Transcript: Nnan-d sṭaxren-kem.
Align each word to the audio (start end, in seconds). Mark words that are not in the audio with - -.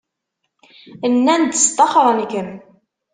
Nnan-d 1.13 1.53
sṭaxren-kem. 1.57 2.49